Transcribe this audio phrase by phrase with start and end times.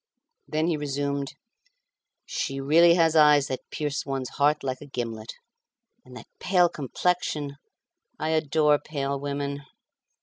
[0.47, 1.35] Then he resumed,
[2.25, 5.31] "She really has eyes that pierce one's heart like a gimlet.
[6.03, 7.57] And that pale complexion!
[8.17, 9.61] I adore pale women!"